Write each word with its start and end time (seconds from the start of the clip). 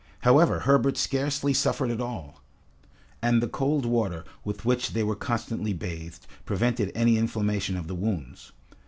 However, 0.21 0.61
Herbert 0.61 0.97
scarcely 0.97 1.53
suffered 1.53 1.91
at 1.91 2.01
all, 2.01 2.41
and 3.21 3.39
the 3.39 3.47
cold 3.47 3.85
water 3.85 4.23
with 4.43 4.65
which 4.65 4.93
they 4.93 5.03
were 5.03 5.15
constantly 5.15 5.73
bathed, 5.73 6.25
prevented 6.43 6.91
any 6.95 7.19
inflammation 7.19 7.77
of 7.77 7.85
the 7.87 7.93
wounds. 7.93 8.51